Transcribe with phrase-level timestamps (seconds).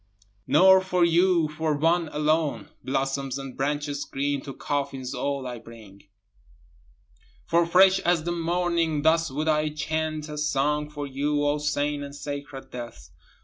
[0.19, 5.59] 7 (Nor for you, for one alone, Blossoms and branches green to coffins all I
[5.59, 6.07] bring,
[7.45, 12.01] For fresh as the morning, thus would I chant a song for you O sane
[12.01, 13.11] and sacred death.